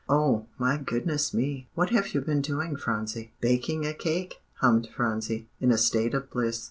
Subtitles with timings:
[0.09, 1.67] "Oh, my goodness me!
[1.75, 6.31] what have you been doing, Phronsie?" "Baking a cake," hummed Phronsie, in a state of
[6.31, 6.59] bliss.